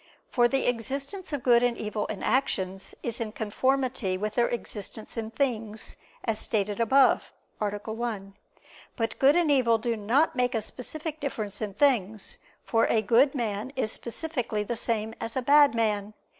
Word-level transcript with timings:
For 0.31 0.47
the 0.47 0.65
existence 0.67 1.31
of 1.31 1.43
good 1.43 1.61
and 1.61 1.77
evil 1.77 2.07
in 2.07 2.23
actions 2.23 2.95
is 3.03 3.21
in 3.21 3.33
conformity 3.33 4.17
with 4.17 4.33
their 4.33 4.47
existence 4.47 5.15
in 5.15 5.29
things, 5.29 5.95
as 6.23 6.39
stated 6.39 6.79
above 6.79 7.31
(A. 7.61 7.65
1). 7.93 8.33
But 8.95 9.19
good 9.19 9.35
and 9.35 9.51
evil 9.51 9.77
do 9.77 9.95
not 9.95 10.35
make 10.35 10.55
a 10.55 10.61
specific 10.63 11.19
difference 11.19 11.61
in 11.61 11.75
things; 11.75 12.39
for 12.63 12.85
a 12.87 13.03
good 13.03 13.35
man 13.35 13.71
is 13.75 13.91
specifically 13.91 14.63
the 14.63 14.75
same 14.75 15.13
as 15.21 15.37
a 15.37 15.41
bad 15.43 15.75
man. 15.75 16.15